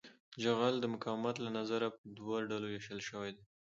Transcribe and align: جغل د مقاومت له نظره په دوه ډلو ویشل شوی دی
جغل 0.43 0.73
د 0.79 0.85
مقاومت 0.93 1.35
له 1.45 1.49
نظره 1.59 1.87
په 1.95 2.03
دوه 2.17 2.37
ډلو 2.49 2.67
ویشل 2.69 2.99
شوی 3.09 3.29
دی 3.35 3.43